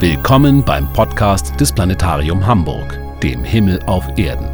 Willkommen 0.00 0.64
beim 0.64 0.90
Podcast 0.94 1.60
des 1.60 1.72
Planetarium 1.72 2.46
Hamburg, 2.46 2.98
dem 3.22 3.44
Himmel 3.44 3.82
auf 3.82 4.02
Erden. 4.16 4.48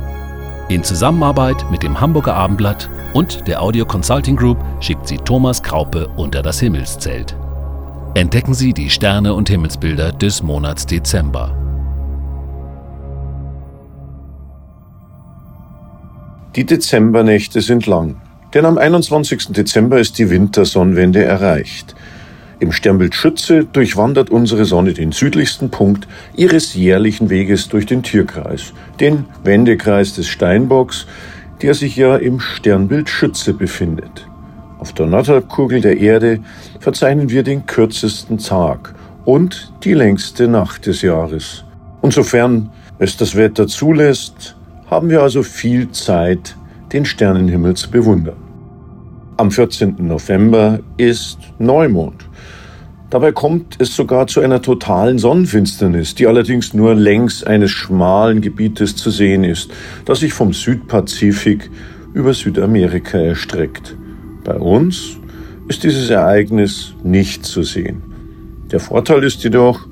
In 0.68 0.82
Zusammenarbeit 0.82 1.70
mit 1.70 1.84
dem 1.84 2.00
Hamburger 2.00 2.34
Abendblatt 2.34 2.90
und 3.14 3.46
der 3.46 3.62
Audio 3.62 3.86
Consulting 3.86 4.34
Group 4.34 4.58
schickt 4.80 5.06
sie 5.06 5.18
Thomas 5.18 5.62
Kraupe 5.62 6.08
unter 6.16 6.42
das 6.42 6.58
Himmelszelt. 6.58 7.36
Entdecken 8.14 8.54
Sie 8.54 8.72
die 8.72 8.90
Sterne 8.90 9.34
und 9.34 9.48
Himmelsbilder 9.48 10.10
des 10.10 10.42
Monats 10.42 10.84
Dezember. 10.84 11.56
Die 16.56 16.66
Dezembernächte 16.66 17.60
sind 17.60 17.86
lang, 17.86 18.20
denn 18.52 18.64
am 18.64 18.78
21. 18.78 19.52
Dezember 19.52 20.00
ist 20.00 20.18
die 20.18 20.28
Wintersonnenwende 20.28 21.22
erreicht. 21.24 21.94
Im 22.58 22.72
Sternbild 22.72 23.14
Schütze 23.14 23.66
durchwandert 23.66 24.30
unsere 24.30 24.64
Sonne 24.64 24.94
den 24.94 25.12
südlichsten 25.12 25.68
Punkt 25.68 26.08
ihres 26.36 26.72
jährlichen 26.72 27.28
Weges 27.28 27.68
durch 27.68 27.84
den 27.84 28.02
Tierkreis, 28.02 28.72
den 28.98 29.26
Wendekreis 29.44 30.14
des 30.14 30.26
Steinbocks, 30.28 31.06
der 31.60 31.74
sich 31.74 31.96
ja 31.96 32.16
im 32.16 32.40
Sternbild 32.40 33.10
Schütze 33.10 33.52
befindet. 33.52 34.26
Auf 34.78 34.94
der 34.94 35.04
Nordhalbkugel 35.04 35.82
der 35.82 35.98
Erde 35.98 36.40
verzeichnen 36.80 37.28
wir 37.28 37.42
den 37.42 37.66
kürzesten 37.66 38.38
Tag 38.38 38.94
und 39.26 39.70
die 39.84 39.92
längste 39.92 40.48
Nacht 40.48 40.86
des 40.86 41.02
Jahres. 41.02 41.64
Und 42.00 42.14
sofern 42.14 42.70
es 42.98 43.18
das 43.18 43.36
Wetter 43.36 43.66
zulässt, 43.66 44.56
haben 44.90 45.10
wir 45.10 45.20
also 45.20 45.42
viel 45.42 45.90
Zeit, 45.90 46.56
den 46.92 47.04
Sternenhimmel 47.04 47.74
zu 47.74 47.90
bewundern. 47.90 48.36
Am 49.36 49.50
14. 49.50 49.96
November 49.98 50.78
ist 50.96 51.38
Neumond. 51.58 52.26
Dabei 53.08 53.30
kommt 53.30 53.76
es 53.80 53.94
sogar 53.94 54.26
zu 54.26 54.40
einer 54.40 54.62
totalen 54.62 55.18
Sonnenfinsternis, 55.18 56.16
die 56.16 56.26
allerdings 56.26 56.74
nur 56.74 56.94
längs 56.94 57.44
eines 57.44 57.70
schmalen 57.70 58.40
Gebietes 58.40 58.96
zu 58.96 59.10
sehen 59.10 59.44
ist, 59.44 59.70
das 60.04 60.20
sich 60.20 60.32
vom 60.32 60.52
Südpazifik 60.52 61.70
über 62.14 62.34
Südamerika 62.34 63.18
erstreckt. 63.18 63.96
Bei 64.42 64.56
uns 64.56 65.18
ist 65.68 65.84
dieses 65.84 66.10
Ereignis 66.10 66.94
nicht 67.04 67.44
zu 67.44 67.62
sehen. 67.62 68.02
Der 68.72 68.80
Vorteil 68.80 69.22
ist 69.22 69.44
jedoch, 69.44 69.86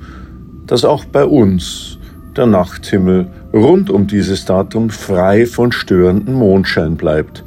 dass 0.67 0.85
auch 0.85 1.05
bei 1.05 1.25
uns 1.25 1.99
der 2.37 2.47
Nachthimmel 2.47 3.29
rund 3.53 3.91
um 3.91 4.09
dieses 4.09 4.45
Datum 4.45 4.91
frei 4.91 5.47
von 5.47 5.71
störenden 5.71 6.35
Mondschein 6.35 6.97
bleibt 6.97 7.45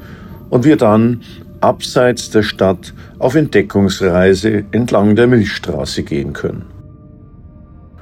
und 0.49 0.63
wir 0.63 0.77
dann 0.77 1.21
abseits 1.61 2.29
der 2.29 2.43
Stadt 2.43 2.93
auf 3.19 3.35
Entdeckungsreise 3.35 4.65
entlang 4.71 5.15
der 5.15 5.27
Milchstraße 5.27 6.03
gehen 6.03 6.33
können. 6.33 6.65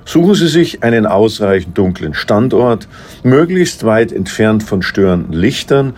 Suchen 0.06 0.36
Sie 0.36 0.48
sich 0.48 0.84
einen 0.84 1.08
ausreichend 1.08 1.78
dunklen 1.78 2.14
Standort, 2.14 2.88
möglichst 3.24 3.86
weit 3.86 4.12
entfernt 4.12 4.62
von 4.62 4.84
störenden 4.84 5.34
Lichtern 5.34 5.94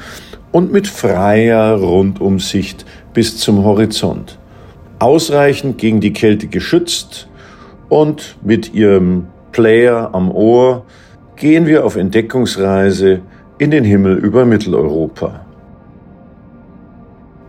und 0.51 0.71
mit 0.71 0.87
freier 0.87 1.75
Rundumsicht 1.75 2.85
bis 3.13 3.37
zum 3.37 3.65
Horizont. 3.65 4.39
Ausreichend 4.99 5.77
gegen 5.77 5.99
die 5.99 6.13
Kälte 6.13 6.47
geschützt 6.47 7.27
und 7.89 8.37
mit 8.43 8.73
Ihrem 8.73 9.27
Player 9.51 10.11
am 10.13 10.31
Ohr 10.31 10.85
gehen 11.35 11.67
wir 11.67 11.85
auf 11.85 11.95
Entdeckungsreise 11.95 13.21
in 13.57 13.71
den 13.71 13.83
Himmel 13.83 14.17
über 14.17 14.45
Mitteleuropa. 14.45 15.46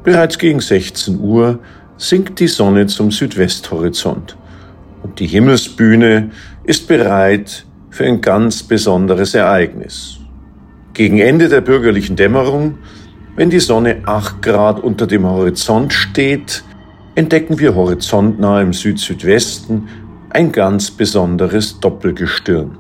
Bereits 0.09 0.39
gegen 0.39 0.61
16 0.61 1.21
Uhr 1.21 1.59
sinkt 1.99 2.41
die 2.41 2.47
Sonne 2.47 2.87
zum 2.87 3.11
Südwesthorizont 3.11 4.39
und 5.03 5.21
die 5.21 5.27
Himmelsbühne 5.27 6.31
ist 6.65 6.89
bereit 6.89 7.67
für 7.91 8.07
ein 8.07 8.23
ganz 8.23 8.63
besonderes 8.63 9.35
Ereignis. 9.35 10.19
Gegen 10.95 11.19
Ende 11.19 11.51
der 11.51 11.61
bürgerlichen 11.61 12.17
Dämmerung, 12.17 12.79
wenn 13.37 13.51
die 13.51 13.61
Sonne 13.61 13.99
8 14.07 14.41
Grad 14.41 14.83
unter 14.83 15.07
dem 15.07 15.27
Horizont 15.27 15.93
steht, 15.93 16.65
entdecken 17.15 17.59
wir 17.59 17.75
horizontnah 17.75 18.63
im 18.63 18.73
Süd-Südwesten 18.73 19.89
ein 20.31 20.53
ganz 20.53 20.91
besonderes 20.91 21.81
Doppelgestirn. 21.81 22.79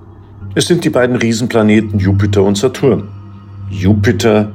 Es 0.54 0.66
sind 0.66 0.82
die 0.82 0.88
beiden 0.88 1.16
Riesenplaneten 1.16 1.98
Jupiter 1.98 2.42
und 2.42 2.56
Saturn. 2.56 3.06
Jupiter 3.68 4.50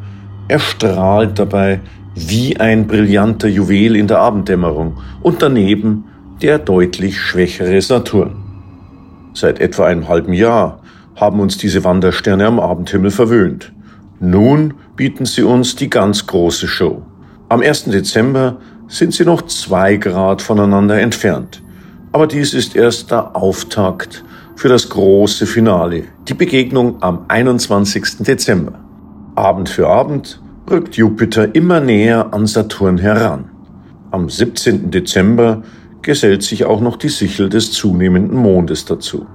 erstrahlt 0.48 1.38
dabei 1.38 1.80
wie 2.16 2.58
ein 2.58 2.88
brillanter 2.88 3.48
Juwel 3.48 3.96
in 3.96 4.08
der 4.08 4.20
Abenddämmerung 4.20 4.98
und 5.22 5.42
daneben 5.42 6.06
der 6.42 6.60
deutlich 6.60 7.20
schwächere 7.20 7.82
Saturn. 7.82 8.36
Seit 9.34 9.60
etwa 9.60 9.86
einem 9.86 10.08
halben 10.08 10.34
Jahr 10.34 10.82
haben 11.16 11.40
uns 11.40 11.58
diese 11.58 11.84
Wandersterne 11.84 12.46
am 12.46 12.60
Abendhimmel 12.60 13.12
verwöhnt. 13.12 13.72
Nun 14.20 14.76
bieten 14.96 15.26
sie 15.26 15.44
uns 15.44 15.76
die 15.76 15.90
ganz 15.90 16.28
große 16.28 16.68
Show. 16.68 17.02
Am 17.50 17.62
1. 17.62 17.86
Dezember 17.86 18.58
sind 18.88 19.14
sie 19.14 19.26
noch 19.26 19.42
zwei 19.44 19.98
Grad 19.98 20.42
voneinander 20.42 21.00
entfernt. 21.00 21.64
Aber 22.12 22.28
dies 22.28 22.54
ist 22.54 22.76
erst 22.76 23.12
der 23.12 23.36
Auftakt 23.36 24.24
für 24.56 24.70
das 24.70 24.90
große 24.90 25.48
Finale, 25.48 26.04
die 26.28 26.36
Begegnung 26.36 27.02
am 27.02 27.26
21. 27.28 28.20
Dezember. 28.20 28.74
Abend 29.36 29.68
für 29.68 29.88
Abend 29.88 30.40
rückt 30.70 30.96
Jupiter 30.96 31.56
immer 31.56 31.80
näher 31.80 32.34
an 32.34 32.46
Saturn 32.46 32.98
heran. 32.98 33.50
Am 34.12 34.30
17. 34.30 34.92
Dezember 34.92 35.64
gesellt 36.02 36.44
sich 36.44 36.66
auch 36.66 36.82
noch 36.82 36.98
die 36.98 37.10
Sichel 37.10 37.50
des 37.50 37.72
zunehmenden 37.72 38.38
Mondes 38.38 38.86
dazu. 38.86 39.26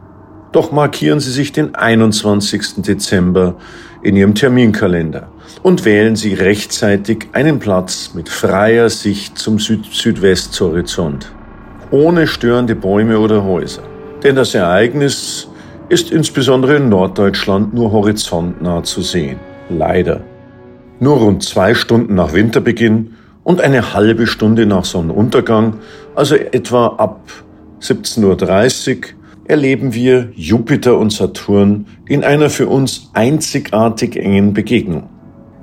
Doch 0.53 0.73
markieren 0.73 1.21
Sie 1.21 1.31
sich 1.31 1.53
den 1.53 1.75
21. 1.75 2.83
Dezember 2.83 3.57
in 4.03 4.17
Ihrem 4.17 4.35
Terminkalender 4.35 5.29
und 5.63 5.85
wählen 5.85 6.17
Sie 6.17 6.33
rechtzeitig 6.33 7.29
einen 7.33 7.59
Platz 7.59 8.13
mit 8.15 8.29
freier 8.29 8.89
Sicht 8.89 9.39
zum 9.39 9.59
Süd-Südwesthorizont, 9.59 11.33
ohne 11.91 12.27
störende 12.27 12.75
Bäume 12.75 13.19
oder 13.19 13.45
Häuser. 13.45 13.83
Denn 14.23 14.37
das 14.37 14.55
Ereignis 14.55 15.49
ist 15.91 16.11
insbesondere 16.11 16.77
in 16.77 16.89
Norddeutschland 16.89 17.75
nur 17.75 17.93
horizontnah 17.93 18.83
zu 18.83 19.03
sehen. 19.03 19.39
Leider. 19.69 20.23
Nur 21.01 21.19
rund 21.19 21.45
zwei 21.45 21.75
Stunden 21.75 22.15
nach 22.17 22.33
Winterbeginn 22.33 23.15
und 23.45 23.61
eine 23.61 23.95
halbe 23.95 24.27
Stunde 24.27 24.67
nach 24.67 24.85
Sonnenuntergang, 24.85 25.75
also 26.17 26.35
etwa 26.35 26.89
ab 26.99 27.21
17.30 27.81 28.97
Uhr, 28.97 29.03
erleben 29.45 29.95
wir 29.95 30.31
Jupiter 30.35 30.99
und 30.99 31.13
Saturn 31.13 31.87
in 32.07 32.25
einer 32.25 32.51
für 32.51 32.67
uns 32.67 33.11
einzigartig 33.15 34.17
engen 34.17 34.53
Begegnung. 34.53 35.09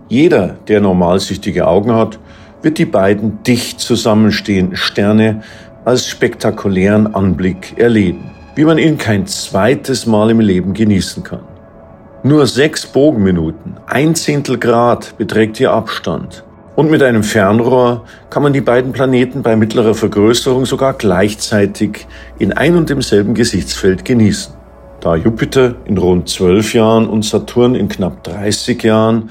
Jeder, 0.07 0.57
der 0.67 0.81
normalsichtige 0.81 1.67
Augen 1.67 1.93
hat, 1.93 2.17
wird 2.61 2.77
die 2.77 2.85
beiden 2.85 3.43
dicht 3.43 3.79
zusammenstehenden 3.79 4.77
Sterne 4.77 5.41
als 5.83 6.07
spektakulären 6.07 7.13
Anblick 7.13 7.77
erleben, 7.77 8.31
wie 8.55 8.65
man 8.65 8.77
ihn 8.77 8.97
kein 8.97 9.27
zweites 9.27 10.05
Mal 10.05 10.31
im 10.31 10.39
Leben 10.39 10.73
genießen 10.73 11.23
kann. 11.23 11.54
Nur 12.25 12.47
sechs 12.47 12.87
Bogenminuten, 12.87 13.75
ein 13.85 14.15
Zehntel 14.15 14.57
Grad 14.57 15.15
beträgt 15.19 15.59
ihr 15.59 15.71
Abstand. 15.71 16.43
Und 16.75 16.89
mit 16.89 17.03
einem 17.03 17.21
Fernrohr 17.21 18.05
kann 18.31 18.41
man 18.41 18.51
die 18.51 18.61
beiden 18.61 18.93
Planeten 18.93 19.43
bei 19.43 19.55
mittlerer 19.55 19.93
Vergrößerung 19.93 20.65
sogar 20.65 20.93
gleichzeitig 20.93 22.07
in 22.39 22.51
ein 22.51 22.77
und 22.77 22.89
demselben 22.89 23.35
Gesichtsfeld 23.35 24.05
genießen. 24.05 24.55
Da 25.01 25.15
Jupiter 25.15 25.75
in 25.85 25.99
rund 25.99 26.27
zwölf 26.27 26.73
Jahren 26.73 27.07
und 27.07 27.23
Saturn 27.23 27.75
in 27.75 27.89
knapp 27.89 28.23
30 28.23 28.81
Jahren 28.81 29.29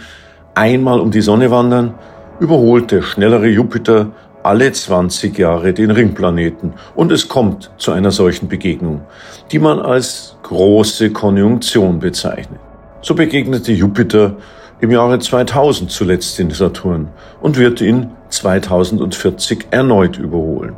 einmal 0.54 1.00
um 1.00 1.10
die 1.10 1.20
Sonne 1.20 1.50
wandern, 1.50 1.94
überholt 2.38 2.92
der 2.92 3.02
schnellere 3.02 3.48
Jupiter 3.48 4.12
alle 4.44 4.70
20 4.70 5.36
Jahre 5.36 5.72
den 5.72 5.90
Ringplaneten 5.90 6.74
und 6.94 7.10
es 7.10 7.26
kommt 7.26 7.72
zu 7.76 7.90
einer 7.90 8.12
solchen 8.12 8.46
Begegnung, 8.46 9.00
die 9.50 9.58
man 9.58 9.80
als 9.80 10.36
große 10.44 11.10
Konjunktion 11.10 11.98
bezeichnet. 11.98 12.60
So 13.04 13.14
begegnete 13.14 13.70
Jupiter 13.70 14.38
im 14.80 14.90
Jahre 14.90 15.18
2000 15.18 15.90
zuletzt 15.90 16.38
den 16.38 16.50
Saturn 16.50 17.10
und 17.42 17.58
wird 17.58 17.82
ihn 17.82 18.12
2040 18.30 19.66
erneut 19.70 20.16
überholen. 20.16 20.76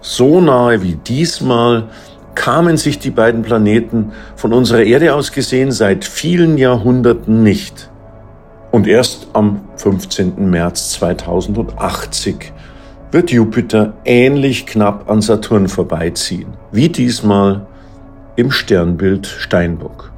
So 0.00 0.40
nahe 0.40 0.82
wie 0.82 0.96
diesmal 0.96 1.84
kamen 2.34 2.76
sich 2.76 2.98
die 2.98 3.12
beiden 3.12 3.42
Planeten 3.42 4.10
von 4.34 4.52
unserer 4.52 4.82
Erde 4.82 5.14
aus 5.14 5.30
gesehen 5.30 5.70
seit 5.70 6.04
vielen 6.04 6.58
Jahrhunderten 6.58 7.44
nicht. 7.44 7.92
Und 8.72 8.88
erst 8.88 9.28
am 9.32 9.60
15. 9.76 10.50
März 10.50 10.90
2080 10.94 12.52
wird 13.12 13.30
Jupiter 13.30 13.94
ähnlich 14.04 14.66
knapp 14.66 15.08
an 15.08 15.22
Saturn 15.22 15.68
vorbeiziehen, 15.68 16.54
wie 16.72 16.88
diesmal 16.88 17.68
im 18.34 18.50
Sternbild 18.50 19.28
Steinbock. 19.28 20.15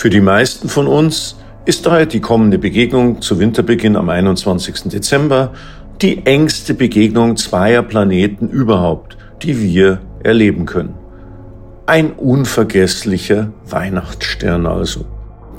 Für 0.00 0.08
die 0.08 0.22
meisten 0.22 0.70
von 0.70 0.86
uns 0.86 1.36
ist 1.66 1.84
daher 1.84 2.06
die 2.06 2.20
kommende 2.20 2.56
Begegnung 2.58 3.20
zu 3.20 3.38
Winterbeginn 3.38 3.96
am 3.96 4.08
21. 4.08 4.84
Dezember 4.84 5.52
die 6.00 6.24
engste 6.24 6.72
Begegnung 6.72 7.36
zweier 7.36 7.82
Planeten 7.82 8.48
überhaupt, 8.48 9.18
die 9.42 9.60
wir 9.60 10.00
erleben 10.22 10.64
können. 10.64 10.94
Ein 11.84 12.12
unvergesslicher 12.12 13.52
Weihnachtsstern 13.68 14.64
also. 14.64 15.04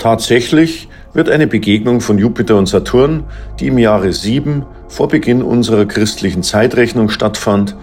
Tatsächlich 0.00 0.88
wird 1.14 1.30
eine 1.30 1.46
Begegnung 1.46 2.00
von 2.00 2.18
Jupiter 2.18 2.56
und 2.56 2.66
Saturn, 2.66 3.22
die 3.60 3.68
im 3.68 3.78
Jahre 3.78 4.12
7 4.12 4.66
vor 4.88 5.06
Beginn 5.06 5.42
unserer 5.42 5.86
christlichen 5.86 6.42
Zeitrechnung 6.42 7.10
stattfand, 7.10 7.76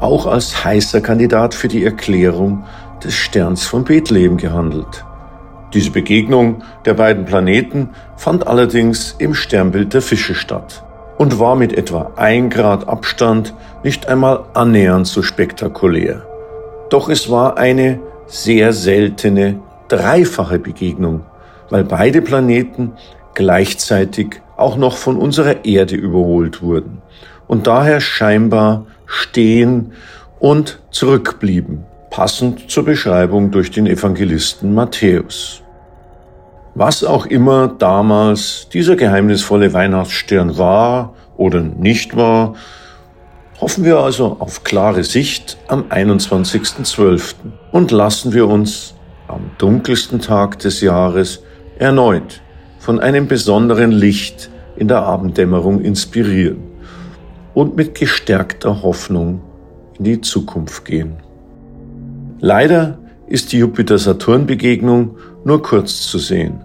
auch 0.00 0.24
als 0.24 0.64
heißer 0.64 1.02
Kandidat 1.02 1.52
für 1.54 1.68
die 1.68 1.84
Erklärung 1.84 2.64
des 3.04 3.12
Sterns 3.12 3.66
von 3.66 3.84
Bethlehem 3.84 4.38
gehandelt. 4.38 5.04
Diese 5.72 5.90
Begegnung 5.90 6.62
der 6.84 6.94
beiden 6.94 7.24
Planeten 7.24 7.90
fand 8.16 8.46
allerdings 8.46 9.16
im 9.18 9.34
Sternbild 9.34 9.94
der 9.94 10.02
Fische 10.02 10.34
statt 10.34 10.84
und 11.18 11.38
war 11.38 11.56
mit 11.56 11.76
etwa 11.76 12.12
ein 12.16 12.50
Grad 12.50 12.88
Abstand 12.88 13.54
nicht 13.82 14.08
einmal 14.08 14.44
annähernd 14.54 15.06
so 15.06 15.22
spektakulär. 15.22 16.26
Doch 16.90 17.08
es 17.08 17.30
war 17.30 17.58
eine 17.58 18.00
sehr 18.26 18.72
seltene 18.72 19.60
dreifache 19.88 20.58
Begegnung, 20.58 21.22
weil 21.70 21.84
beide 21.84 22.22
Planeten 22.22 22.92
gleichzeitig 23.34 24.40
auch 24.56 24.76
noch 24.76 24.96
von 24.96 25.16
unserer 25.16 25.64
Erde 25.64 25.96
überholt 25.96 26.62
wurden 26.62 27.02
und 27.46 27.66
daher 27.66 28.00
scheinbar 28.00 28.86
stehen 29.06 29.92
und 30.38 30.80
zurückblieben, 30.90 31.84
passend 32.16 32.70
zur 32.70 32.86
Beschreibung 32.86 33.50
durch 33.50 33.70
den 33.70 33.86
Evangelisten 33.86 34.72
Matthäus. 34.74 35.60
Was 36.74 37.04
auch 37.04 37.26
immer 37.26 37.68
damals 37.68 38.70
dieser 38.72 38.96
geheimnisvolle 38.96 39.74
Weihnachtsstern 39.74 40.56
war 40.56 41.12
oder 41.36 41.60
nicht 41.60 42.16
war, 42.16 42.54
hoffen 43.60 43.84
wir 43.84 43.98
also 43.98 44.36
auf 44.38 44.64
klare 44.64 45.04
Sicht 45.04 45.58
am 45.68 45.82
21.12. 45.90 47.34
und 47.70 47.90
lassen 47.90 48.32
wir 48.32 48.48
uns 48.48 48.94
am 49.28 49.50
dunkelsten 49.58 50.18
Tag 50.22 50.58
des 50.60 50.80
Jahres 50.80 51.42
erneut 51.78 52.40
von 52.78 52.98
einem 52.98 53.28
besonderen 53.28 53.92
Licht 53.92 54.48
in 54.76 54.88
der 54.88 55.02
Abenddämmerung 55.02 55.82
inspirieren 55.82 56.62
und 57.52 57.76
mit 57.76 57.94
gestärkter 57.94 58.80
Hoffnung 58.82 59.42
in 59.98 60.04
die 60.04 60.20
Zukunft 60.22 60.86
gehen. 60.86 61.25
Leider 62.40 62.98
ist 63.28 63.52
die 63.52 63.58
Jupiter-Saturn-Begegnung 63.58 65.16
nur 65.44 65.62
kurz 65.62 66.02
zu 66.02 66.18
sehen, 66.18 66.60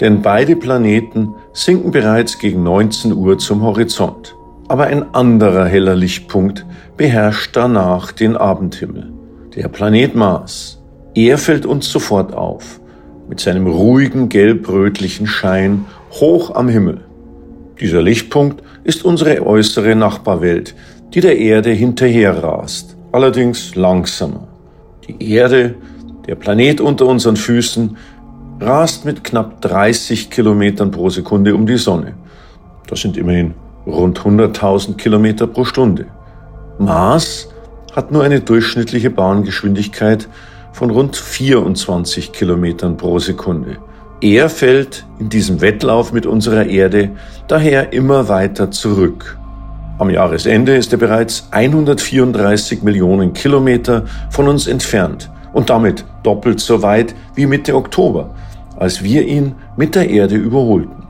denn 0.00 0.22
beide 0.22 0.54
Planeten 0.54 1.34
sinken 1.52 1.90
bereits 1.90 2.38
gegen 2.38 2.62
19 2.62 3.12
Uhr 3.12 3.36
zum 3.38 3.62
Horizont. 3.62 4.36
Aber 4.68 4.84
ein 4.84 5.12
anderer 5.12 5.66
heller 5.66 5.96
Lichtpunkt 5.96 6.64
beherrscht 6.96 7.56
danach 7.56 8.12
den 8.12 8.36
Abendhimmel, 8.36 9.12
der 9.56 9.68
Planet 9.68 10.14
Mars. 10.14 10.80
Er 11.14 11.36
fällt 11.36 11.66
uns 11.66 11.90
sofort 11.90 12.32
auf, 12.32 12.80
mit 13.28 13.40
seinem 13.40 13.66
ruhigen 13.66 14.28
gelb-rötlichen 14.28 15.26
Schein 15.26 15.84
hoch 16.12 16.54
am 16.54 16.68
Himmel. 16.68 17.00
Dieser 17.80 18.02
Lichtpunkt 18.02 18.62
ist 18.84 19.04
unsere 19.04 19.44
äußere 19.44 19.96
Nachbarwelt, 19.96 20.76
die 21.12 21.20
der 21.20 21.38
Erde 21.38 21.70
hinterher 21.70 22.42
rast, 22.42 22.96
allerdings 23.10 23.74
langsamer. 23.74 24.51
Die 25.20 25.32
Erde, 25.32 25.74
der 26.26 26.36
Planet 26.36 26.80
unter 26.80 27.06
unseren 27.06 27.36
Füßen, 27.36 27.96
rast 28.60 29.04
mit 29.04 29.24
knapp 29.24 29.60
30 29.60 30.30
Kilometern 30.30 30.90
pro 30.90 31.10
Sekunde 31.10 31.54
um 31.54 31.66
die 31.66 31.76
Sonne. 31.76 32.14
Das 32.86 33.00
sind 33.00 33.16
immerhin 33.16 33.54
rund 33.86 34.20
100.000 34.20 34.96
Kilometer 34.96 35.46
pro 35.46 35.64
Stunde. 35.64 36.06
Mars 36.78 37.48
hat 37.94 38.10
nur 38.10 38.22
eine 38.22 38.40
durchschnittliche 38.40 39.10
Bahngeschwindigkeit 39.10 40.28
von 40.72 40.90
rund 40.90 41.16
24 41.16 42.32
Kilometern 42.32 42.96
pro 42.96 43.18
Sekunde. 43.18 43.76
Er 44.20 44.48
fällt 44.48 45.04
in 45.18 45.28
diesem 45.28 45.60
Wettlauf 45.60 46.12
mit 46.12 46.26
unserer 46.26 46.66
Erde 46.66 47.10
daher 47.48 47.92
immer 47.92 48.28
weiter 48.28 48.70
zurück. 48.70 49.38
Am 49.98 50.10
Jahresende 50.10 50.74
ist 50.74 50.92
er 50.92 50.98
bereits 50.98 51.48
134 51.50 52.82
Millionen 52.82 53.32
Kilometer 53.34 54.04
von 54.30 54.48
uns 54.48 54.66
entfernt 54.66 55.30
und 55.52 55.70
damit 55.70 56.04
doppelt 56.22 56.60
so 56.60 56.82
weit 56.82 57.14
wie 57.34 57.46
Mitte 57.46 57.76
Oktober, 57.76 58.34
als 58.76 59.02
wir 59.02 59.26
ihn 59.26 59.54
mit 59.76 59.94
der 59.94 60.08
Erde 60.08 60.36
überholten. 60.36 61.06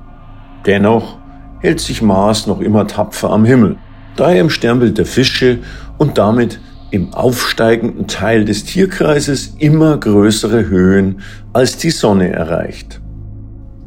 Dennoch 0.67 1.17
hält 1.61 1.81
sich 1.81 2.03
Mars 2.03 2.47
noch 2.47 2.61
immer 2.61 2.87
tapfer 2.87 3.31
am 3.31 3.45
Himmel, 3.45 3.77
da 4.17 4.33
er 4.33 4.41
im 4.41 4.51
Sternbild 4.51 4.99
der 4.99 5.07
Fische 5.07 5.59
und 5.97 6.19
damit 6.19 6.61
im 6.91 7.15
aufsteigenden 7.15 8.07
Teil 8.09 8.45
des 8.45 8.65
Tierkreises 8.65 9.55
immer 9.59 9.97
größere 9.97 10.69
Höhen 10.69 11.21
als 11.53 11.79
die 11.79 11.91
Sonne 11.91 12.31
erreicht. 12.31 13.01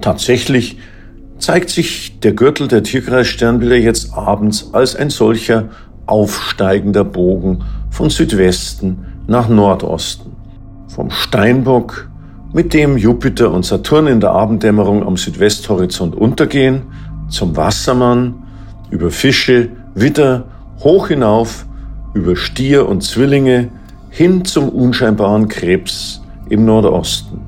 Tatsächlich 0.02 0.80
zeigt 1.46 1.70
sich 1.70 2.20
der 2.22 2.34
Gürtel 2.34 2.68
der 2.68 2.82
Tierkreissternbilder 2.82 3.78
jetzt 3.78 4.16
abends 4.16 4.72
als 4.74 4.96
ein 4.96 5.12
solcher 5.12 5.70
aufsteigender 6.08 7.04
Bogen 7.04 7.64
von 7.92 8.10
Südwesten 8.10 9.06
nach 9.28 9.48
Nordosten. 9.48 10.32
Vom 10.88 11.12
Steinbock, 11.12 12.10
mit 12.52 12.74
dem 12.74 12.98
Jupiter 12.98 13.52
und 13.52 13.64
Saturn 13.64 14.08
in 14.08 14.20
der 14.20 14.32
Abenddämmerung 14.32 15.06
am 15.06 15.18
Südwesthorizont 15.18 16.16
untergehen, 16.16 16.82
zum 17.30 17.56
Wassermann, 17.56 18.42
über 18.90 19.12
Fische, 19.12 19.70
Witter, 19.94 20.46
hoch 20.80 21.10
hinauf, 21.10 21.68
über 22.16 22.36
Stier 22.36 22.90
und 22.90 23.04
Zwillinge, 23.04 23.70
hin 24.10 24.46
zum 24.46 24.70
unscheinbaren 24.70 25.48
Krebs 25.48 26.24
im 26.50 26.66
Nordosten. 26.66 27.40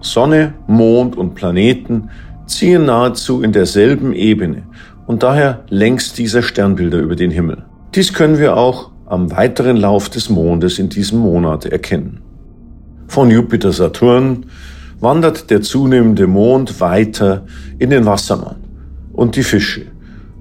Sonne, 0.00 0.54
Mond 0.68 1.16
und 1.16 1.34
Planeten 1.34 2.10
ziehen 2.46 2.84
nahezu 2.84 3.42
in 3.42 3.52
derselben 3.52 4.12
Ebene 4.12 4.64
und 5.06 5.22
daher 5.22 5.64
längst 5.68 6.18
dieser 6.18 6.42
Sternbilder 6.42 6.98
über 6.98 7.16
den 7.16 7.30
Himmel. 7.30 7.64
Dies 7.94 8.12
können 8.12 8.38
wir 8.38 8.56
auch 8.56 8.90
am 9.06 9.30
weiteren 9.30 9.76
Lauf 9.76 10.08
des 10.08 10.30
Mondes 10.30 10.78
in 10.78 10.88
diesem 10.88 11.18
Monat 11.18 11.66
erkennen. 11.66 12.20
Von 13.06 13.30
Jupiter 13.30 13.72
Saturn 13.72 14.46
wandert 15.00 15.50
der 15.50 15.62
zunehmende 15.62 16.26
Mond 16.26 16.80
weiter 16.80 17.44
in 17.78 17.90
den 17.90 18.06
Wassermann 18.06 18.56
und 19.12 19.36
die 19.36 19.42
Fische, 19.42 19.86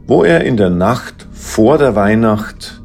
wo 0.08 0.24
er 0.24 0.46
in 0.46 0.58
der 0.58 0.70
Nacht 0.70 1.28
vor 1.32 1.78
der 1.78 1.96
Weihnacht 1.96 2.82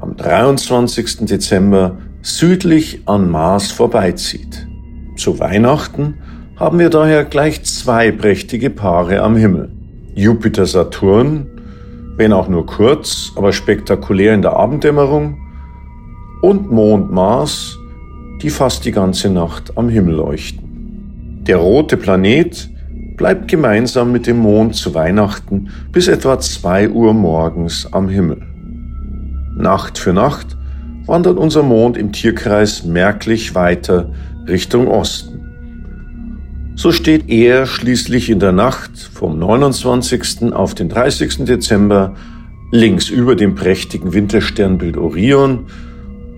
am 0.00 0.16
23. 0.16 1.26
Dezember 1.26 1.98
südlich 2.22 3.02
an 3.06 3.30
Mars 3.30 3.70
vorbeizieht. 3.70 4.66
Zu 5.16 5.38
Weihnachten 5.38 6.14
haben 6.60 6.78
wir 6.78 6.90
daher 6.90 7.24
gleich 7.24 7.62
zwei 7.64 8.12
prächtige 8.12 8.68
Paare 8.68 9.22
am 9.22 9.34
Himmel. 9.34 9.70
Jupiter 10.14 10.66
Saturn, 10.66 11.46
wenn 12.18 12.34
auch 12.34 12.48
nur 12.48 12.66
kurz, 12.66 13.32
aber 13.34 13.54
spektakulär 13.54 14.34
in 14.34 14.42
der 14.42 14.52
Abenddämmerung, 14.52 15.38
und 16.42 16.70
Mond 16.70 17.10
Mars, 17.10 17.78
die 18.42 18.50
fast 18.50 18.84
die 18.84 18.92
ganze 18.92 19.30
Nacht 19.30 19.78
am 19.78 19.88
Himmel 19.88 20.16
leuchten. 20.16 21.40
Der 21.46 21.56
rote 21.56 21.96
Planet 21.96 22.68
bleibt 23.16 23.48
gemeinsam 23.48 24.12
mit 24.12 24.26
dem 24.26 24.36
Mond 24.36 24.74
zu 24.74 24.94
Weihnachten 24.94 25.70
bis 25.92 26.08
etwa 26.08 26.38
zwei 26.40 26.90
Uhr 26.90 27.14
morgens 27.14 27.90
am 27.90 28.10
Himmel. 28.10 28.42
Nacht 29.56 29.98
für 29.98 30.12
Nacht 30.12 30.58
wandert 31.06 31.38
unser 31.38 31.62
Mond 31.62 31.96
im 31.96 32.12
Tierkreis 32.12 32.84
merklich 32.84 33.54
weiter 33.54 34.12
Richtung 34.46 34.88
Osten. 34.88 35.29
So 36.80 36.92
steht 36.92 37.28
er 37.28 37.66
schließlich 37.66 38.30
in 38.30 38.38
der 38.40 38.52
Nacht 38.52 38.92
vom 39.12 39.38
29. 39.38 40.54
auf 40.54 40.74
den 40.74 40.88
30. 40.88 41.44
Dezember 41.44 42.14
links 42.70 43.10
über 43.10 43.36
dem 43.36 43.54
prächtigen 43.54 44.14
Wintersternbild 44.14 44.96
Orion 44.96 45.66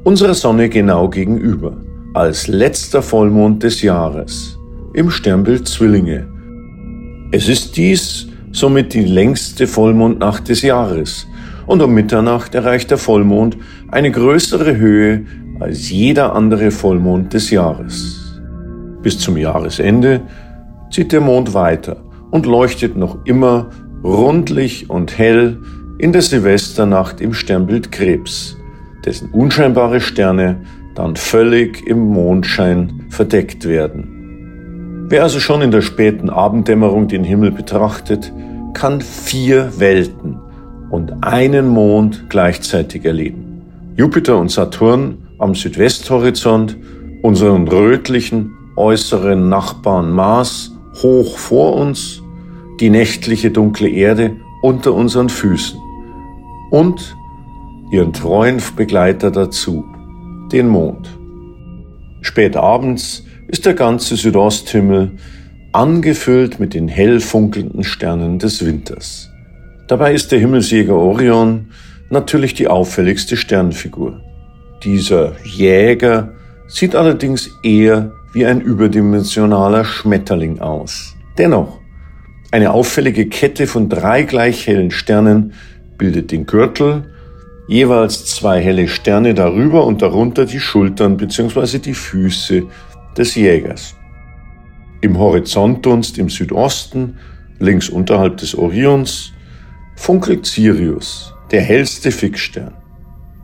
unserer 0.02 0.34
Sonne 0.34 0.68
genau 0.68 1.08
gegenüber, 1.08 1.76
als 2.12 2.48
letzter 2.48 3.02
Vollmond 3.02 3.62
des 3.62 3.82
Jahres 3.82 4.58
im 4.94 5.12
Sternbild 5.12 5.68
Zwillinge 5.68 6.26
es 7.30 7.48
ist 7.48 7.76
dies 7.76 8.26
somit 8.50 8.94
die 8.94 9.04
längste 9.04 9.68
Vollmondnacht 9.68 10.48
des 10.48 10.62
Jahres 10.62 11.24
und 11.68 11.80
um 11.82 11.94
Mitternacht 11.94 12.56
erreicht 12.56 12.90
der 12.90 12.98
Vollmond 12.98 13.58
eine 13.92 14.10
größere 14.10 14.76
Höhe 14.76 15.24
als 15.60 15.88
jeder 15.88 16.34
andere 16.34 16.72
Vollmond 16.72 17.32
des 17.32 17.50
Jahres. 17.50 18.21
Bis 19.02 19.18
zum 19.18 19.36
Jahresende 19.36 20.22
zieht 20.90 21.12
der 21.12 21.20
Mond 21.20 21.54
weiter 21.54 21.96
und 22.30 22.46
leuchtet 22.46 22.96
noch 22.96 23.24
immer 23.24 23.70
rundlich 24.04 24.90
und 24.90 25.16
hell 25.18 25.58
in 25.98 26.12
der 26.12 26.22
Silvesternacht 26.22 27.20
im 27.20 27.34
Sternbild 27.34 27.92
Krebs, 27.92 28.56
dessen 29.04 29.30
unscheinbare 29.30 30.00
Sterne 30.00 30.62
dann 30.94 31.16
völlig 31.16 31.86
im 31.86 32.00
Mondschein 32.00 33.04
verdeckt 33.10 33.66
werden. 33.66 35.06
Wer 35.08 35.22
also 35.22 35.40
schon 35.40 35.62
in 35.62 35.70
der 35.70 35.82
späten 35.82 36.30
Abenddämmerung 36.30 37.08
den 37.08 37.24
Himmel 37.24 37.50
betrachtet, 37.50 38.32
kann 38.72 39.00
vier 39.00 39.78
Welten 39.78 40.38
und 40.90 41.22
einen 41.22 41.68
Mond 41.68 42.26
gleichzeitig 42.28 43.04
erleben. 43.04 43.62
Jupiter 43.96 44.38
und 44.38 44.50
Saturn 44.50 45.18
am 45.38 45.54
Südwesthorizont 45.54 46.76
unseren 47.22 47.68
rötlichen 47.68 48.52
äußeren 48.76 49.48
Nachbarn 49.48 50.10
Mars 50.10 50.72
hoch 51.02 51.38
vor 51.38 51.74
uns, 51.74 52.22
die 52.80 52.90
nächtliche 52.90 53.50
dunkle 53.50 53.88
Erde 53.88 54.36
unter 54.62 54.94
unseren 54.94 55.28
Füßen 55.28 55.78
und 56.70 57.16
ihren 57.90 58.12
treuen 58.12 58.62
Begleiter 58.76 59.30
dazu, 59.30 59.84
den 60.50 60.68
Mond. 60.68 61.08
Spät 62.22 62.56
abends 62.56 63.24
ist 63.48 63.66
der 63.66 63.74
ganze 63.74 64.16
Südosthimmel 64.16 65.12
angefüllt 65.72 66.60
mit 66.60 66.74
den 66.74 66.88
hell 66.88 67.20
funkelnden 67.20 67.84
Sternen 67.84 68.38
des 68.38 68.64
Winters. 68.64 69.28
Dabei 69.88 70.14
ist 70.14 70.32
der 70.32 70.38
Himmelsjäger 70.38 70.94
Orion 70.94 71.68
natürlich 72.10 72.54
die 72.54 72.68
auffälligste 72.68 73.36
Sternfigur. 73.36 74.20
Dieser 74.84 75.32
Jäger 75.44 76.32
sieht 76.68 76.94
allerdings 76.94 77.50
eher 77.62 78.12
wie 78.32 78.46
ein 78.46 78.60
überdimensionaler 78.60 79.84
Schmetterling 79.84 80.60
aus. 80.60 81.14
Dennoch, 81.38 81.80
eine 82.50 82.72
auffällige 82.72 83.28
Kette 83.28 83.66
von 83.66 83.88
drei 83.88 84.22
gleich 84.22 84.66
hellen 84.66 84.90
Sternen 84.90 85.52
bildet 85.98 86.32
den 86.32 86.46
Gürtel, 86.46 87.04
jeweils 87.68 88.26
zwei 88.26 88.60
helle 88.60 88.88
Sterne 88.88 89.34
darüber 89.34 89.86
und 89.86 90.02
darunter 90.02 90.46
die 90.46 90.60
Schultern 90.60 91.16
bzw. 91.16 91.78
die 91.78 91.94
Füße 91.94 92.64
des 93.16 93.34
Jägers. 93.34 93.94
Im 95.00 95.18
Horizontdunst 95.18 96.18
im 96.18 96.28
Südosten, 96.28 97.18
links 97.58 97.88
unterhalb 97.88 98.36
des 98.38 98.54
Orions, 98.54 99.32
funkelt 99.96 100.46
Sirius, 100.46 101.34
der 101.50 101.62
hellste 101.62 102.10
Fixstern. 102.10 102.74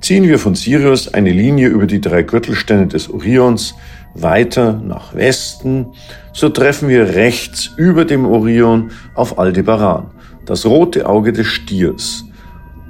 Ziehen 0.01 0.25
wir 0.25 0.39
von 0.39 0.55
Sirius 0.55 1.13
eine 1.13 1.33
Linie 1.33 1.69
über 1.69 1.87
die 1.87 2.01
drei 2.01 2.23
Gürtelsterne 2.23 2.87
des 2.87 3.11
Orions 3.11 3.75
weiter 4.15 4.81
nach 4.85 5.15
Westen, 5.15 5.87
so 6.33 6.49
treffen 6.49 6.89
wir 6.89 7.15
rechts 7.15 7.71
über 7.77 8.05
dem 8.05 8.27
Orion 8.27 8.91
auf 9.15 9.39
Aldebaran, 9.39 10.11
das 10.45 10.67
rote 10.67 11.09
Auge 11.09 11.33
des 11.33 11.47
Stiers, 11.47 12.25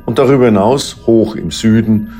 und 0.07 0.19
darüber 0.19 0.47
hinaus 0.47 0.97
hoch 1.07 1.37
im 1.37 1.51
Süden 1.51 2.11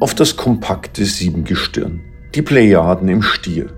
auf 0.00 0.14
das 0.14 0.36
kompakte 0.36 1.04
Siebengestirn, 1.04 2.00
die 2.34 2.42
Plejaden 2.42 3.08
im 3.08 3.22
Stier. 3.22 3.68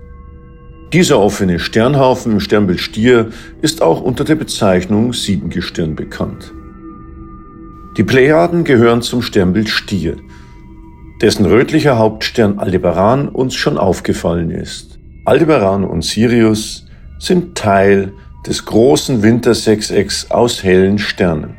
Dieser 0.93 1.19
offene 1.19 1.59
Sternhaufen 1.59 2.31
im 2.33 2.39
Sternbild 2.39 2.79
Stier 2.79 3.29
ist 3.61 3.81
auch 3.81 4.01
unter 4.01 4.23
der 4.23 4.35
Bezeichnung 4.35 5.13
Siebengestirn 5.13 5.95
bekannt. 5.95 6.53
Die 7.97 8.03
Plejaden 8.03 8.63
gehören 8.63 9.01
zum 9.01 9.21
Sternbild 9.21 9.69
Stier, 9.69 10.17
dessen 11.21 11.45
rötlicher 11.45 11.97
Hauptstern 11.97 12.59
Aldebaran 12.59 13.29
uns 13.29 13.55
schon 13.55 13.77
aufgefallen 13.77 14.51
ist. 14.51 14.99
Aldebaran 15.23 15.83
und 15.83 16.03
Sirius 16.03 16.87
sind 17.19 17.57
Teil 17.57 18.13
des 18.45 18.65
großen 18.65 19.23
Wintersechsecks 19.23 20.29
aus 20.29 20.63
hellen 20.63 20.99
Sternen, 20.99 21.57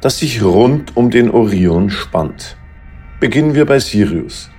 das 0.00 0.18
sich 0.18 0.42
rund 0.44 0.96
um 0.96 1.10
den 1.10 1.30
Orion 1.30 1.90
spannt. 1.90 2.56
Beginnen 3.18 3.54
wir 3.54 3.64
bei 3.64 3.80
Sirius, 3.80 4.50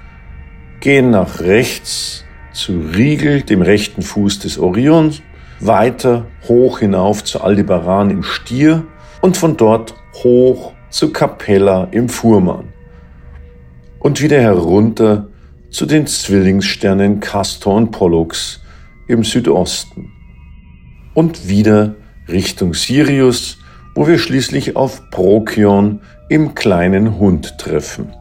gehen 0.79 1.11
nach 1.11 1.39
rechts 1.39 2.25
zu 2.53 2.79
Riegel, 2.95 3.43
dem 3.43 3.61
rechten 3.61 4.01
Fuß 4.01 4.39
des 4.39 4.57
Orions, 4.57 5.21
weiter 5.59 6.25
hoch 6.47 6.79
hinauf 6.79 7.23
zu 7.23 7.41
Aldebaran 7.41 8.09
im 8.09 8.23
Stier 8.23 8.85
und 9.21 9.37
von 9.37 9.57
dort 9.57 9.95
hoch 10.23 10.73
zu 10.89 11.13
Capella 11.13 11.87
im 11.91 12.09
Fuhrmann 12.09 12.72
und 14.03 14.21
wieder 14.21 14.39
herunter 14.39 15.29
zu 15.71 15.87
den 15.87 16.05
Zwillingssternen 16.05 17.19
Castor 17.21 17.75
und 17.75 17.91
Pollux 17.91 18.61
im 19.07 19.23
Südosten 19.23 20.11
und 21.15 21.47
wieder 21.47 21.95
Richtung 22.27 22.73
Sirius, 22.73 23.57
wo 23.95 24.05
wir 24.05 24.19
schließlich 24.19 24.75
auf 24.75 25.09
Prokion 25.09 26.01
im 26.29 26.53
kleinen 26.53 27.17
Hund 27.17 27.57
treffen. 27.57 28.13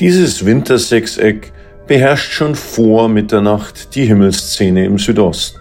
Dieses 0.00 0.44
Wintersechseck 0.44 1.52
beherrscht 1.86 2.32
schon 2.32 2.54
vor 2.54 3.08
Mitternacht 3.08 3.94
die 3.94 4.06
Himmelsszene 4.06 4.84
im 4.84 4.98
Südosten. 4.98 5.60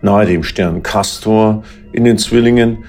Nahe 0.00 0.26
dem 0.26 0.42
Stern 0.42 0.82
Castor 0.82 1.62
in 1.92 2.04
den 2.04 2.16
Zwillingen 2.18 2.84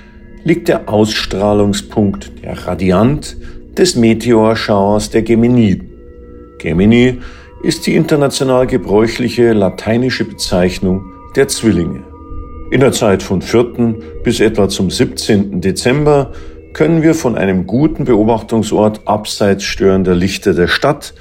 liegt 0.46 0.68
der 0.68 0.88
Ausstrahlungspunkt, 0.88 2.32
der 2.44 2.66
Radiant 2.66 3.36
des 3.78 3.96
Meteorschauers 3.96 5.10
der 5.10 5.22
Geminiden. 5.22 5.90
Gemini 6.60 7.20
ist 7.64 7.86
die 7.88 7.96
international 7.96 8.68
gebräuchliche 8.68 9.54
lateinische 9.54 10.26
Bezeichnung 10.26 11.04
der 11.36 11.48
Zwillinge. 11.48 12.04
In 12.72 12.80
der 12.80 12.92
Zeit 12.92 13.22
von 13.22 13.42
4. 13.42 13.96
bis 14.24 14.40
etwa 14.40 14.70
zum 14.70 14.90
17. 14.90 15.62
Dezember 15.62 16.32
können 16.74 17.04
wir 17.04 17.14
von 17.14 17.38
einem 17.38 17.68
guten 17.68 18.06
Beobachtungsort 18.06 19.02
abseits 19.06 19.64
störender 19.64 20.16
Lichter 20.16 20.54
der 20.54 20.68
Stadt 20.68 21.14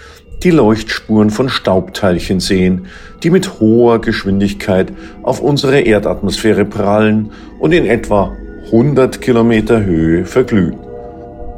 die 0.42 0.50
Leuchtspuren 0.50 1.30
von 1.30 1.48
Staubteilchen 1.48 2.40
sehen, 2.40 2.86
die 3.22 3.30
mit 3.30 3.60
hoher 3.60 4.00
Geschwindigkeit 4.00 4.92
auf 5.22 5.40
unsere 5.40 5.80
Erdatmosphäre 5.80 6.64
prallen 6.64 7.30
und 7.58 7.72
in 7.72 7.86
etwa 7.86 8.32
100 8.66 9.20
Kilometer 9.20 9.84
Höhe 9.84 10.26
verglühen. 10.26 10.76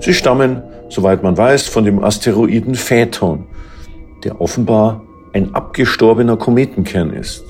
Sie 0.00 0.14
stammen, 0.14 0.62
soweit 0.88 1.22
man 1.22 1.36
weiß, 1.36 1.68
von 1.68 1.84
dem 1.84 2.02
Asteroiden 2.02 2.74
Phaeton, 2.74 3.46
der 4.24 4.40
offenbar 4.40 5.02
ein 5.32 5.54
abgestorbener 5.54 6.36
Kometenkern 6.36 7.12
ist. 7.12 7.44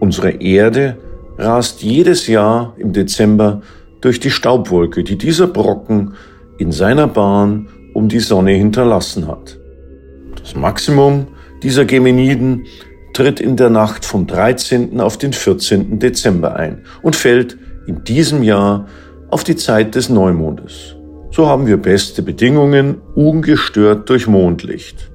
Unsere 0.00 0.30
Erde 0.30 0.96
rast 1.38 1.82
jedes 1.82 2.26
Jahr 2.26 2.74
im 2.78 2.92
Dezember 2.92 3.62
durch 4.00 4.20
die 4.20 4.30
Staubwolke, 4.30 5.04
die 5.04 5.18
dieser 5.18 5.46
Brocken 5.46 6.14
in 6.58 6.72
seiner 6.72 7.06
Bahn 7.06 7.68
um 7.94 8.08
die 8.08 8.20
Sonne 8.20 8.52
hinterlassen 8.52 9.26
hat. 9.26 9.58
Das 10.38 10.54
Maximum 10.54 11.28
dieser 11.62 11.84
Geminiden 11.84 12.66
tritt 13.12 13.40
in 13.40 13.56
der 13.56 13.70
Nacht 13.70 14.04
vom 14.04 14.26
13. 14.26 15.00
auf 15.00 15.16
den 15.16 15.32
14. 15.32 15.98
Dezember 15.98 16.56
ein 16.56 16.84
und 17.02 17.16
fällt 17.16 17.56
in 17.86 18.04
diesem 18.04 18.42
Jahr 18.42 18.86
auf 19.30 19.44
die 19.44 19.56
Zeit 19.56 19.94
des 19.94 20.08
Neumondes. 20.08 20.95
So 21.36 21.48
haben 21.48 21.66
wir 21.66 21.76
beste 21.76 22.22
Bedingungen, 22.22 23.02
ungestört 23.14 24.08
durch 24.08 24.26
Mondlicht. 24.26 25.10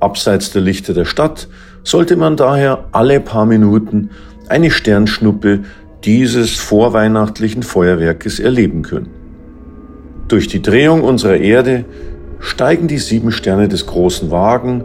Abseits 0.00 0.50
der 0.50 0.62
Lichter 0.62 0.94
der 0.94 1.04
Stadt 1.04 1.46
sollte 1.82 2.16
man 2.16 2.38
daher 2.38 2.86
alle 2.92 3.20
paar 3.20 3.44
Minuten 3.44 4.08
eine 4.48 4.70
Sternschnuppe 4.70 5.64
dieses 6.04 6.52
vorweihnachtlichen 6.52 7.62
Feuerwerkes 7.62 8.40
erleben 8.40 8.80
können. 8.80 9.10
Durch 10.26 10.48
die 10.48 10.62
Drehung 10.62 11.02
unserer 11.02 11.36
Erde 11.36 11.84
steigen 12.38 12.88
die 12.88 12.96
sieben 12.96 13.30
Sterne 13.30 13.68
des 13.68 13.86
großen 13.86 14.30
Wagen 14.30 14.84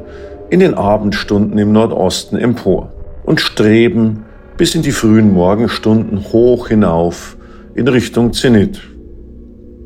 in 0.50 0.60
den 0.60 0.74
Abendstunden 0.74 1.58
im 1.60 1.72
Nordosten 1.72 2.36
empor 2.36 2.92
und 3.24 3.40
streben 3.40 4.26
bis 4.58 4.76
in 4.76 4.82
die 4.82 4.92
frühen 4.92 5.32
Morgenstunden 5.32 6.34
hoch 6.34 6.68
hinauf 6.68 7.38
in 7.74 7.88
Richtung 7.88 8.34
Zenit. 8.34 8.82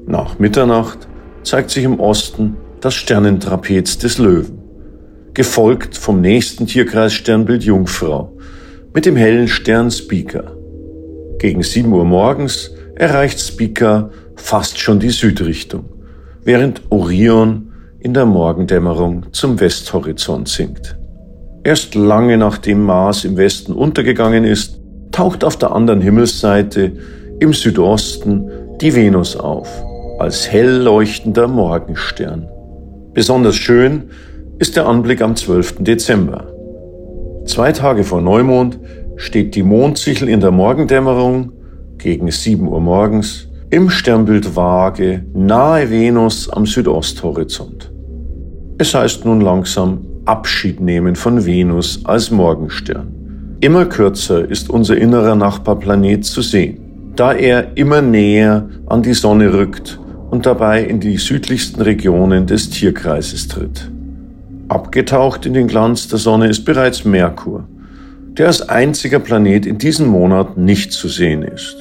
Nach 0.07 0.39
Mitternacht 0.39 1.07
zeigt 1.43 1.69
sich 1.69 1.83
im 1.83 1.99
Osten 1.99 2.57
das 2.81 2.93
Sternentrapez 2.95 3.97
des 3.99 4.17
Löwen, 4.17 4.59
gefolgt 5.33 5.95
vom 5.95 6.21
nächsten 6.21 6.65
Tierkreissternbild 6.65 7.63
Jungfrau 7.63 8.37
mit 8.93 9.05
dem 9.05 9.15
hellen 9.15 9.47
Stern 9.47 9.91
Speaker. 9.91 10.55
Gegen 11.39 11.63
7 11.63 11.91
Uhr 11.93 12.05
morgens 12.05 12.71
erreicht 12.95 13.39
Speaker 13.39 14.09
fast 14.35 14.79
schon 14.79 14.99
die 14.99 15.09
Südrichtung, 15.09 15.85
während 16.43 16.81
Orion 16.89 17.71
in 17.99 18.13
der 18.13 18.25
Morgendämmerung 18.25 19.27
zum 19.31 19.59
Westhorizont 19.59 20.49
sinkt. 20.49 20.97
Erst 21.63 21.93
lange 21.93 22.37
nachdem 22.37 22.83
Mars 22.83 23.23
im 23.23 23.37
Westen 23.37 23.73
untergegangen 23.73 24.43
ist, 24.43 24.79
taucht 25.11 25.43
auf 25.43 25.57
der 25.57 25.71
anderen 25.71 26.01
Himmelsseite 26.01 26.93
im 27.39 27.53
Südosten 27.53 28.49
die 28.81 28.95
Venus 28.95 29.35
auf, 29.35 29.83
als 30.21 30.51
hell 30.51 30.83
leuchtender 30.83 31.47
Morgenstern. 31.47 32.47
Besonders 33.11 33.55
schön 33.55 34.03
ist 34.59 34.75
der 34.75 34.85
Anblick 34.85 35.19
am 35.19 35.35
12. 35.35 35.77
Dezember. 35.79 36.45
Zwei 37.45 37.71
Tage 37.71 38.03
vor 38.03 38.21
Neumond 38.21 38.79
steht 39.15 39.55
die 39.55 39.63
Mondsichel 39.63 40.29
in 40.29 40.39
der 40.39 40.51
Morgendämmerung 40.51 41.51
gegen 41.97 42.29
7 42.29 42.67
Uhr 42.67 42.79
morgens 42.79 43.47
im 43.71 43.89
Sternbild 43.89 44.55
Waage 44.55 45.25
nahe 45.33 45.89
Venus 45.89 46.47
am 46.49 46.67
Südosthorizont. 46.67 47.91
Es 48.77 48.93
heißt 48.93 49.25
nun 49.25 49.41
langsam 49.41 50.05
Abschied 50.25 50.81
nehmen 50.81 51.15
von 51.15 51.47
Venus 51.47 52.01
als 52.03 52.29
Morgenstern. 52.29 53.57
Immer 53.59 53.85
kürzer 53.85 54.47
ist 54.47 54.69
unser 54.69 54.97
innerer 54.97 55.35
Nachbarplanet 55.35 56.25
zu 56.25 56.43
sehen 56.43 56.91
da 57.15 57.33
er 57.33 57.77
immer 57.77 58.01
näher 58.01 58.69
an 58.87 59.03
die 59.03 59.13
Sonne 59.13 59.53
rückt 59.53 59.99
und 60.31 60.45
dabei 60.45 60.81
in 60.81 60.99
die 60.99 61.17
südlichsten 61.17 61.81
Regionen 61.81 62.47
des 62.47 62.69
Tierkreises 62.69 63.49
tritt. 63.49 63.91
Abgetaucht 64.69 65.45
in 65.45 65.53
den 65.53 65.67
Glanz 65.67 66.07
der 66.07 66.19
Sonne 66.19 66.47
ist 66.47 66.63
bereits 66.63 67.03
Merkur, 67.03 67.65
der 68.37 68.47
als 68.47 68.67
einziger 68.67 69.19
Planet 69.19 69.65
in 69.65 69.77
diesem 69.77 70.07
Monat 70.07 70.57
nicht 70.57 70.93
zu 70.93 71.09
sehen 71.09 71.43
ist. 71.43 71.75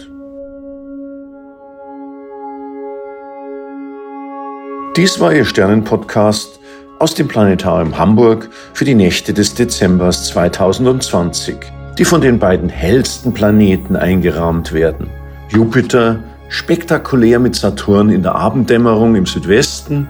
Dies 4.97 5.21
war 5.21 5.33
Ihr 5.33 5.45
Sternenpodcast 5.45 6.59
aus 6.99 7.15
dem 7.15 7.29
Planetarium 7.29 7.97
Hamburg 7.97 8.51
für 8.75 8.85
die 8.85 8.97
Nächte 8.97 9.33
des 9.33 9.55
Dezembers 9.55 10.27
2020, 10.27 11.57
die 11.97 12.05
von 12.05 12.21
den 12.21 12.41
beiden 12.41 12.69
hellsten 12.69 13.33
Planeten 13.33 13.95
eingerahmt 13.95 14.73
werden. 14.73 15.09
Jupiter 15.51 16.19
spektakulär 16.51 17.39
mit 17.39 17.55
Saturn 17.55 18.11
in 18.11 18.23
der 18.23 18.35
Abenddämmerung 18.35 19.15
im 19.15 19.25
Südwesten 19.25 20.09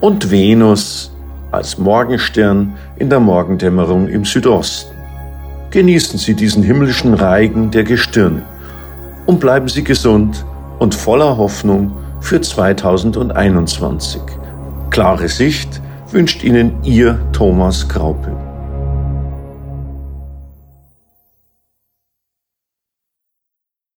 und 0.00 0.30
Venus 0.30 1.10
als 1.50 1.78
Morgenstern 1.78 2.76
in 2.96 3.08
der 3.08 3.20
Morgendämmerung 3.20 4.08
im 4.08 4.24
Südosten. 4.24 4.94
Genießen 5.70 6.18
Sie 6.18 6.34
diesen 6.34 6.62
himmlischen 6.62 7.14
Reigen 7.14 7.70
der 7.70 7.84
Gestirne 7.84 8.42
und 9.26 9.40
bleiben 9.40 9.68
Sie 9.68 9.84
gesund 9.84 10.44
und 10.78 10.94
voller 10.94 11.36
Hoffnung 11.36 11.92
für 12.20 12.40
2021. 12.40 14.20
Klare 14.90 15.28
Sicht 15.28 15.80
wünscht 16.10 16.42
Ihnen 16.42 16.72
Ihr 16.82 17.20
Thomas 17.32 17.88
Graupe. 17.88 18.47